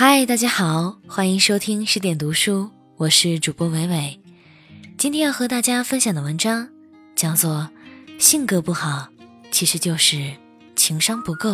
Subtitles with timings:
[0.00, 4.20] 嗨，大家好，欢迎收听十点读书，我是主播伟伟。
[4.96, 6.68] 今天要和大家分享的文章
[7.16, 7.68] 叫做
[8.22, 9.08] 《性格不好，
[9.50, 10.34] 其实就是
[10.76, 11.50] 情商不够》。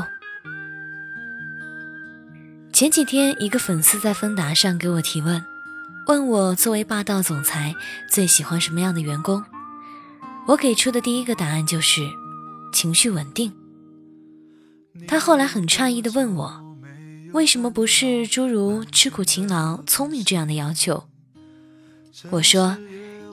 [2.71, 5.43] 前几天，一个粉丝在芬达上给我提问，
[6.07, 7.75] 问我作为霸道总裁
[8.11, 9.43] 最喜欢什么样的员工。
[10.47, 12.03] 我给出的第一个答案就是
[12.75, 13.51] 情绪稳定。
[15.09, 16.61] 他后来很诧异地问我。
[17.35, 21.09] 为什么不是诸如吃苦勤劳、聪明这样的要求？
[22.31, 22.79] 我说，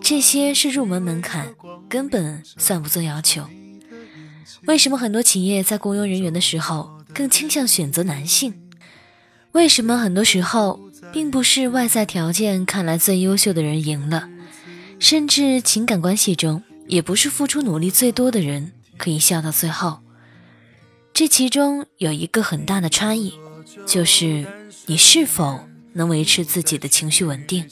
[0.01, 1.53] 这些是入门门槛，
[1.87, 3.45] 根本算不做要求。
[4.65, 8.55] 为什么很多企业在雇佣人员的时候更倾向选择男性？
[9.51, 10.79] 为什么很多时候
[11.13, 14.27] 并不是外在条件看来最优秀的人赢了，
[14.97, 19.99] 甚至情感关系中也不是付出努力最多的人可以笑到最后？
[21.13, 23.35] 这其中有一个很大的差异。
[23.85, 24.45] 就是
[24.85, 27.65] 你是否能维持自己的情绪稳定，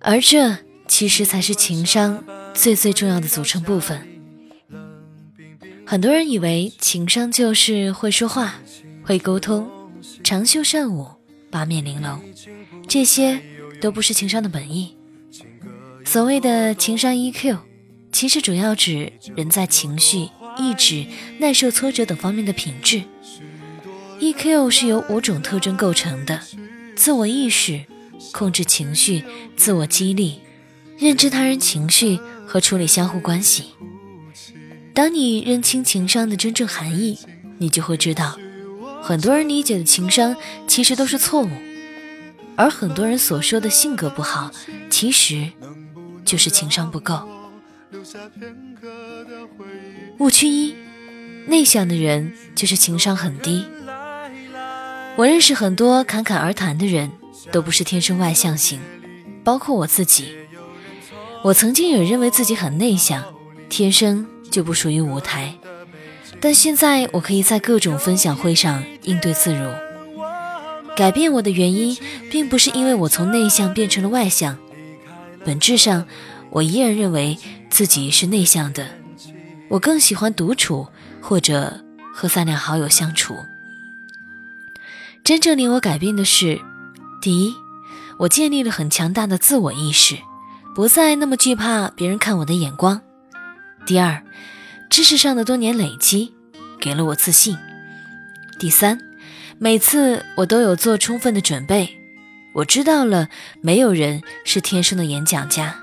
[0.00, 4.06] 而这其实才是情商最最重要的组成部分。
[5.86, 8.56] 很多人以为情商就是会说话、
[9.02, 9.70] 会沟通、
[10.22, 11.06] 长袖善舞、
[11.50, 12.20] 八面玲珑，
[12.88, 13.40] 这些
[13.80, 14.96] 都不是情商的本意。
[16.04, 17.58] 所谓的情商 EQ，
[18.12, 21.06] 其实主要指人在情绪、意志、
[21.38, 23.02] 耐受挫折等方面的品质。
[24.24, 26.40] EQ 是由五种特征构成的：
[26.96, 27.84] 自我意识、
[28.32, 29.22] 控制情绪、
[29.54, 30.40] 自我激励、
[30.96, 33.74] 认知他人情绪和处理相互关系。
[34.94, 37.18] 当你认清情商的真正含义，
[37.58, 38.38] 你就会知道，
[39.02, 40.34] 很多人理解的情商
[40.66, 41.50] 其实都是错误，
[42.56, 44.50] 而很多人所说的性格不好，
[44.88, 45.50] 其实
[46.24, 47.28] 就是情商不够。
[50.18, 50.74] 误区一：
[51.46, 53.66] 内向的人就是情商很低。
[55.16, 57.10] 我认识很多侃侃而谈的人，
[57.52, 58.80] 都不是天生外向型，
[59.44, 60.34] 包括我自己。
[61.44, 63.22] 我曾经也认为自己很内向，
[63.68, 65.54] 天生就不属于舞台。
[66.40, 69.70] 但现在我可以在各种分享会上应对自如。
[70.96, 71.96] 改变我的原因，
[72.28, 74.58] 并不是因为我从内向变成了外向，
[75.44, 76.06] 本质上，
[76.50, 77.38] 我依然认为
[77.70, 78.84] 自己是内向的。
[79.68, 80.88] 我更喜欢独处，
[81.20, 83.34] 或者和三两好友相处。
[85.24, 86.60] 真正令我改变的是，
[87.22, 87.54] 第一，
[88.18, 90.18] 我建立了很强大的自我意识，
[90.74, 92.98] 不再那么惧怕别人看我的眼光；
[93.86, 94.22] 第二，
[94.90, 96.34] 知识上的多年累积
[96.78, 97.56] 给了我自信；
[98.58, 99.00] 第三，
[99.56, 101.98] 每次我都有做充分的准备，
[102.56, 103.30] 我知道了
[103.62, 105.74] 没有人是天生的演讲家，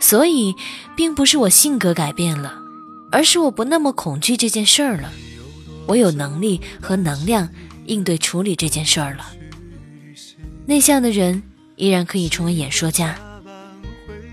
[0.00, 0.54] 所以
[0.96, 2.54] 并不是我性格改变了，
[3.12, 5.12] 而是我不那么恐惧这件事儿了，
[5.88, 7.50] 我有能力和能量。
[7.86, 9.26] 应对处理这件事儿了。
[10.66, 11.42] 内向的人
[11.76, 13.18] 依然可以成为演说家。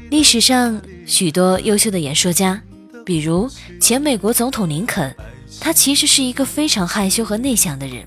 [0.10, 2.62] 历史上许多优秀的演说家，
[3.06, 5.16] 比如前美国总统林肯，
[5.60, 8.06] 他其实是一个非常害羞和内向的人。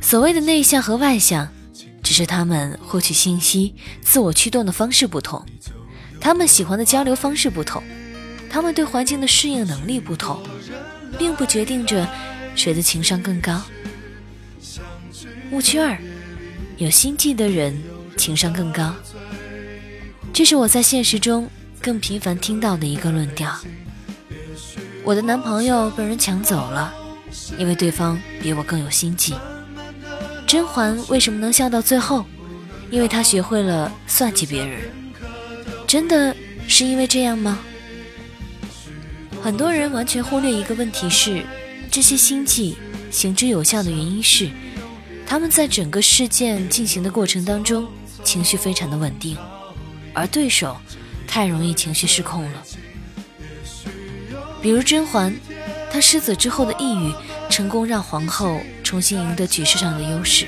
[0.00, 1.46] 所谓的内向和外向，
[2.02, 5.44] 只是他们获取信息、自我驱动的方式不同，
[6.20, 7.82] 他们喜欢的交流方式不同，
[8.48, 10.38] 他们对环境的适应能力不同，
[11.18, 12.08] 并不决定着。
[12.58, 13.62] 谁的情商更高？
[15.52, 15.96] 误区二：
[16.76, 17.80] 有心计的人
[18.16, 18.92] 情商更高。
[20.32, 21.48] 这是我在现实中
[21.80, 23.56] 更频繁听到的一个论调。
[25.04, 26.92] 我的男朋友被人抢走了，
[27.56, 29.36] 因为对方比我更有心计。
[30.44, 32.26] 甄嬛为什么能笑到最后？
[32.90, 34.80] 因为她学会了算计别人。
[35.86, 36.34] 真的
[36.66, 37.60] 是因为这样吗？
[39.40, 41.46] 很多人完全忽略一个问题是。
[41.98, 42.76] 这些心计
[43.10, 44.48] 行之有效的原因是，
[45.26, 47.88] 他们在整个事件进行的过程当中，
[48.22, 49.36] 情绪非常的稳定，
[50.14, 50.76] 而对手
[51.26, 52.62] 太容易情绪失控了。
[54.62, 55.34] 比如甄嬛，
[55.90, 57.12] 她失子之后的抑郁，
[57.50, 60.46] 成功让皇后重新赢得局势上的优势，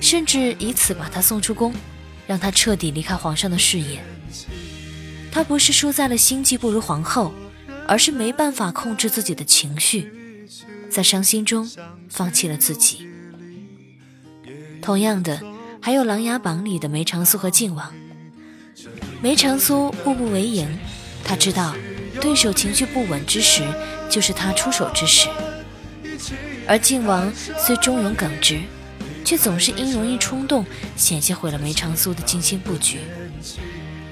[0.00, 1.74] 甚至以此把她送出宫，
[2.24, 4.00] 让她彻底离开皇上的视野。
[5.32, 7.34] 她不是输在了心计不如皇后，
[7.88, 10.12] 而是没办法控制自己的情绪。
[10.90, 11.70] 在伤心中
[12.08, 13.06] 放弃了自己。
[14.80, 15.42] 同样的，
[15.80, 17.92] 还有《琅琊榜》里的梅长苏和靖王。
[19.20, 20.68] 梅长苏步步为营，
[21.24, 21.74] 他知道
[22.20, 23.62] 对手情绪不稳之时，
[24.08, 25.28] 就是他出手之时。
[26.66, 28.60] 而靖王虽忠勇耿直，
[29.24, 30.64] 却总是因容易冲动，
[30.96, 32.98] 险些毁了梅长苏的精心布局。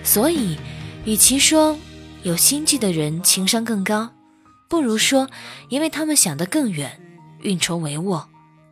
[0.03, 0.57] 所以，
[1.05, 1.79] 与其说
[2.23, 4.11] 有心计的人情商更高，
[4.69, 5.29] 不如说，
[5.69, 7.01] 因为他们想得更远，
[7.43, 8.25] 运筹帷幄，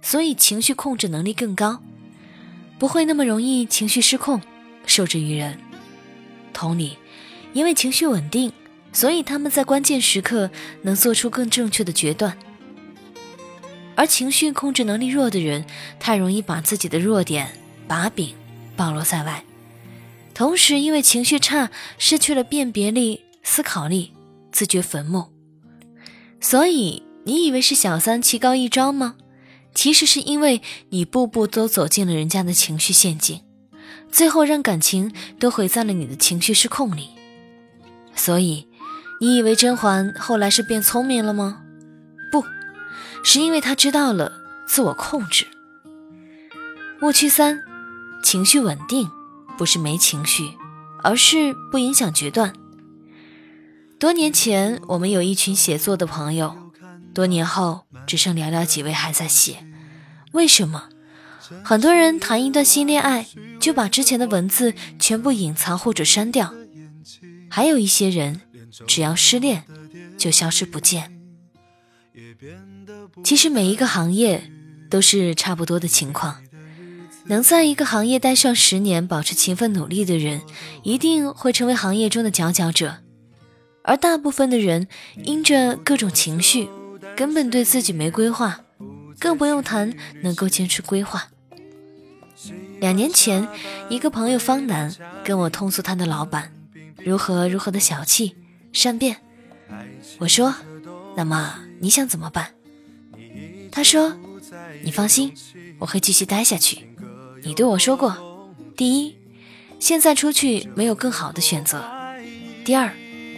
[0.02, 1.80] 所以情绪控制能力更高，
[2.78, 4.40] 不会那么容易情绪失控，
[4.86, 5.58] 受制于人。
[6.52, 6.98] 同理，
[7.52, 8.52] 因为情绪稳定，
[8.92, 10.50] 所以他们在关键时刻
[10.82, 12.36] 能做出更正确的决断。
[13.96, 15.64] 而情绪控制能力弱的人，
[16.00, 17.52] 太容易把自己的弱点
[17.86, 18.34] 把柄
[18.76, 19.44] 暴露在外，
[20.34, 24.12] 同时因为情绪差，失去了辨别力、思考力，
[24.50, 25.33] 自掘坟墓。
[26.44, 29.14] 所以，你以为是小三棋高一招吗？
[29.74, 30.60] 其实是因为
[30.90, 33.40] 你步步都走进了人家的情绪陷阱，
[34.12, 35.10] 最后让感情
[35.40, 37.08] 都毁在了你的情绪失控里。
[38.14, 38.68] 所以，
[39.22, 41.62] 你以为甄嬛后来是变聪明了吗？
[42.30, 42.44] 不，
[43.24, 44.30] 是因为她知道了
[44.68, 45.46] 自我控制。
[47.00, 47.58] 误区三：
[48.22, 49.10] 情绪稳定
[49.56, 50.50] 不是没情绪，
[51.02, 52.52] 而是不影响决断。
[54.04, 56.54] 多年前，我们有一群写作的朋友，
[57.14, 57.86] 多年后。
[58.06, 59.64] 只剩寥寥几位还在写，
[60.32, 60.90] 为什么？
[61.64, 63.26] 很多人谈一段新恋爱，
[63.58, 66.52] 就把之前的文字全部隐藏或者删掉；
[67.48, 68.42] 还有一些人，
[68.86, 69.64] 只要失恋，
[70.18, 71.18] 就消失不见。
[73.24, 74.50] 其实每一个行业
[74.90, 76.42] 都是差不多的情况，
[77.24, 80.42] 能在一个行业待上十年，保持勤奋努力的人，
[80.82, 82.98] 一定会成为行业中的佼佼者。
[83.84, 84.88] 而大部分的人，
[85.22, 86.68] 因着各种情绪。
[87.16, 88.64] 根本对自己没规划，
[89.20, 91.28] 更不用谈能够坚持规划。
[92.80, 93.46] 两年前，
[93.88, 94.92] 一个朋友方楠
[95.22, 96.52] 跟我痛诉他的老板
[97.04, 98.34] 如何如何的小气、
[98.72, 99.18] 善变。
[100.18, 100.56] 我说
[101.16, 102.50] ：“那么你想怎么办？”
[103.70, 104.16] 他说
[104.82, 105.32] ：“你放心，
[105.78, 106.88] 我会继续待下去。
[107.44, 109.16] 你对我说过，第一，
[109.78, 111.78] 现在出去没有更好的选择；
[112.64, 112.92] 第二，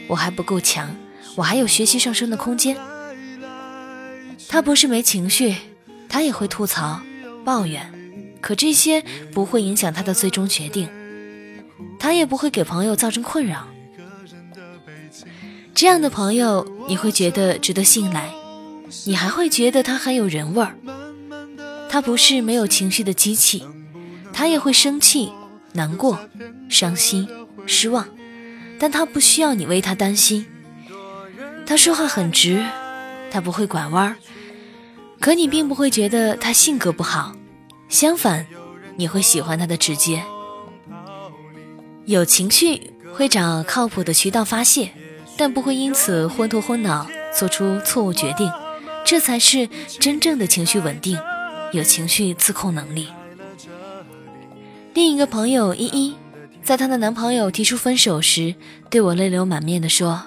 [0.09, 0.95] 我还不够强，
[1.37, 2.77] 我还有学习上升的空间。”
[4.49, 5.57] 他不是没情绪，
[6.09, 7.01] 他也会吐槽、
[7.45, 7.93] 抱怨，
[8.41, 10.89] 可这些不会影响他的最终决定，
[11.99, 13.67] 他也不会给朋友造成困扰。
[15.75, 18.31] 这样的朋友，你会觉得值得信赖，
[19.05, 20.77] 你还会觉得他很有人味儿。
[21.91, 23.65] 他不是没有情绪的机器，
[24.33, 25.33] 他也会生气、
[25.73, 26.19] 难过、
[26.69, 27.29] 伤心、
[27.67, 28.07] 失望，
[28.79, 30.47] 但他不需要你为他担心。
[31.67, 32.65] 他说话很直，
[33.31, 34.17] 他不会拐弯儿。
[35.21, 37.35] 可你并不会觉得他性格不好，
[37.89, 38.47] 相反，
[38.97, 40.23] 你会喜欢他的直接。
[42.05, 44.93] 有情绪会找靠谱的渠道发泄，
[45.37, 47.07] 但不会因此昏头昏脑
[47.37, 48.49] 做出错误决定，
[49.05, 49.69] 这才是
[49.99, 51.19] 真正的情绪稳定，
[51.73, 53.09] 有情绪自控能力。
[54.95, 56.15] 另一个朋友依依，
[56.67, 58.57] 在她的男朋友提出分手时，
[58.91, 60.21] 对我泪流满面地说：“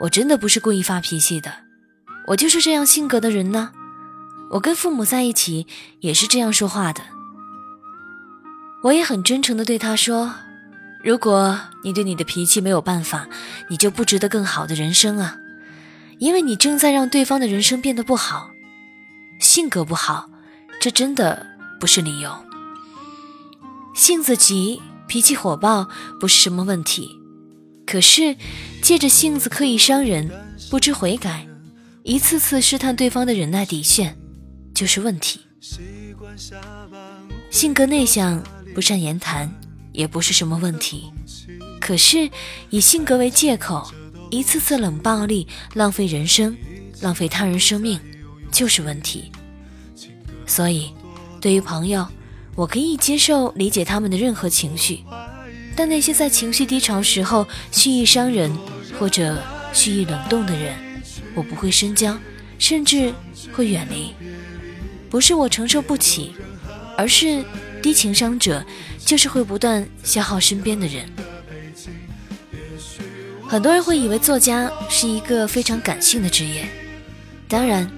[0.00, 1.54] 我真的不是故意发脾气的。”
[2.26, 3.70] 我就是这样性格的人呢，
[4.50, 5.68] 我跟父母在一起
[6.00, 7.00] 也是这样说话的。
[8.82, 10.34] 我也很真诚的对他说
[11.04, 13.28] ：“如果你对你的脾气没有办法，
[13.70, 15.36] 你就不值得更好的人生啊，
[16.18, 18.50] 因为你正在让对方的人生变得不好。
[19.38, 20.28] 性格不好，
[20.80, 21.46] 这真的
[21.78, 22.34] 不是理由。
[23.94, 27.08] 性子急、脾气火爆不是什么问题，
[27.86, 28.36] 可是
[28.82, 30.30] 借着性子刻意伤人，
[30.70, 31.46] 不知悔改。”
[32.04, 34.18] 一次次试探对方的忍耐底线，
[34.74, 35.40] 就是问题。
[37.50, 38.42] 性格内向、
[38.74, 39.50] 不善言谈，
[39.90, 41.10] 也不是什么问题。
[41.80, 42.28] 可是
[42.68, 43.90] 以性格为借口，
[44.30, 46.54] 一次次冷暴力，浪费人生，
[47.00, 47.98] 浪费他人生命，
[48.52, 49.32] 就是问题。
[50.46, 50.92] 所以，
[51.40, 52.06] 对于朋友，
[52.56, 55.00] 我可以接受、理解他们的任何情绪，
[55.74, 58.56] 但那些在情绪低潮时候蓄意伤人
[58.98, 59.42] 或者
[59.72, 60.74] 蓄意冷冻的人。
[61.34, 62.16] 我不会深交，
[62.60, 63.12] 甚至
[63.52, 64.14] 会远离。
[65.10, 66.32] 不是我承受不起，
[66.96, 67.44] 而是
[67.82, 68.64] 低情商者
[69.04, 71.04] 就是会不断消耗身边的人。
[73.48, 76.68] 很多人会以为作家是一个非常感性的职业，
[77.48, 77.90] 当然，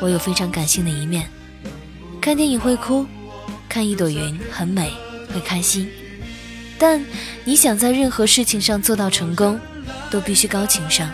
[0.00, 1.28] 我有非常感性的一面。
[2.20, 3.06] 看电影会哭，
[3.74, 4.92] 看一朵云很美
[5.32, 5.90] 会开心，
[6.78, 7.04] 但
[7.44, 9.58] 你想在任何事情上做到成功，
[10.12, 11.10] 都必须高情商。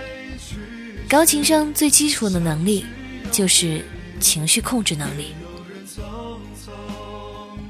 [1.09, 2.85] 高情商最基础的能力
[3.33, 3.83] 就是
[4.21, 5.35] 情绪控制能力。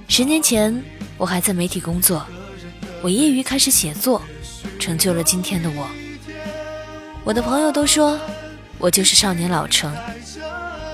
[0.09, 0.83] 十年前，
[1.17, 2.27] 我还在媒体工作，
[3.01, 4.21] 我业余开始写作，
[4.81, 5.89] 成就了今天的我。
[7.23, 8.19] 我的朋友都说
[8.77, 9.95] 我就是少年老成，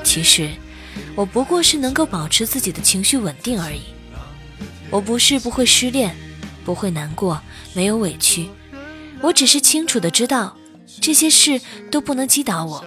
[0.05, 0.51] 其实
[1.15, 3.83] 我不过是能够保持自己的情绪稳定而已。
[4.91, 6.15] 我不是不会失恋，
[6.65, 7.41] 不会难过，
[7.75, 8.49] 没有委屈，
[9.21, 10.57] 我只是清楚的知道。
[11.01, 11.61] 这些事
[11.91, 12.85] 都不能击倒我，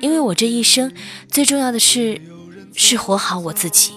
[0.00, 0.92] 因为我这一生
[1.28, 2.20] 最重要的是
[2.74, 3.92] 是活好我自己。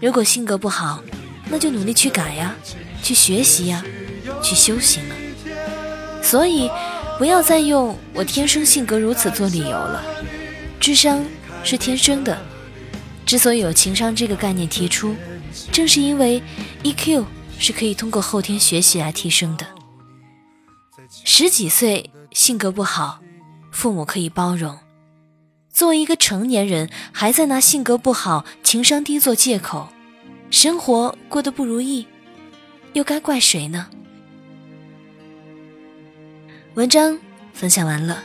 [0.00, 1.02] 如果性格不好，
[1.48, 2.54] 那就努力去改呀，
[3.02, 3.84] 去学习呀，
[4.42, 5.14] 去修行啊。
[6.22, 6.70] 所以，
[7.18, 10.02] 不要再用“我天生性格如此”做理由了。
[10.80, 11.24] 智商
[11.64, 12.38] 是天生的，
[13.24, 15.14] 之所以有情商这个概念提出，
[15.70, 16.42] 正是因为
[16.82, 17.24] EQ
[17.58, 19.66] 是可以通过后天学习来提升的。
[21.24, 23.20] 十几岁性格不好，
[23.70, 24.76] 父母可以包容；
[25.72, 29.88] 作为一个成年人，还在拿性格不好、情商低做借口，
[30.50, 32.06] 生活过得不如意，
[32.94, 33.88] 又该怪谁呢？
[36.74, 37.18] 文章
[37.52, 38.22] 分享完了，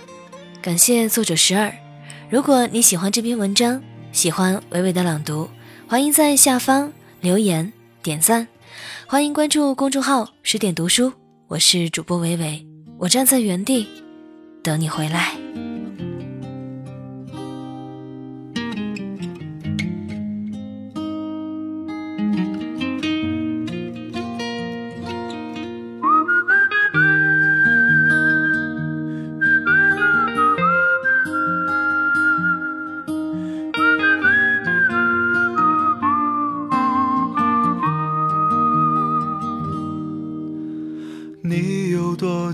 [0.62, 1.87] 感谢作者十二。
[2.30, 3.82] 如果你喜欢这篇文章，
[4.12, 5.48] 喜欢伟伟的朗读，
[5.88, 6.92] 欢迎在下方
[7.22, 7.72] 留言
[8.04, 8.46] 点赞，
[9.06, 11.14] 欢迎关注公众号十点读书，
[11.48, 12.68] 我是主播伟伟。
[12.98, 13.88] 我站在原地，
[14.62, 15.37] 等你回来。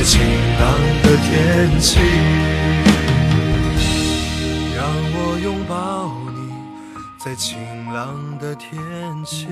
[0.00, 0.18] 在晴
[0.58, 2.00] 朗的天气。
[4.74, 4.80] 让
[5.12, 6.54] 我拥抱你，
[7.18, 7.58] 在晴
[7.92, 8.72] 朗的天
[9.26, 9.46] 气。